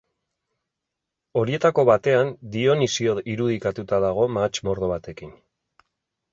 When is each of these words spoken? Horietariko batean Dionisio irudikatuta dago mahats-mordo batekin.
Horietariko 1.41 1.85
batean 1.91 2.33
Dionisio 2.57 3.15
irudikatuta 3.37 4.03
dago 4.09 4.27
mahats-mordo 4.39 4.93
batekin. 4.97 5.39